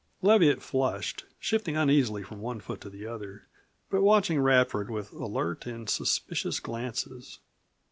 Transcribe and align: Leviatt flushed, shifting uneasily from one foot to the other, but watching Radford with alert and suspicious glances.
Leviatt 0.23 0.63
flushed, 0.63 1.25
shifting 1.37 1.77
uneasily 1.77 2.23
from 2.23 2.41
one 2.41 2.59
foot 2.59 2.81
to 2.81 2.89
the 2.89 3.05
other, 3.05 3.45
but 3.91 4.01
watching 4.01 4.39
Radford 4.39 4.89
with 4.89 5.13
alert 5.13 5.67
and 5.67 5.87
suspicious 5.87 6.59
glances. 6.59 7.37